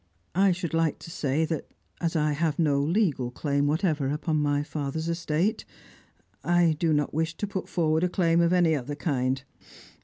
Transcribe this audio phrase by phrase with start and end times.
[0.33, 1.69] "I should like to say that
[2.01, 5.63] as I have no legal claim whatever upon my father's estate,
[6.43, 9.43] I do not wish to put forward a claim of any other kind.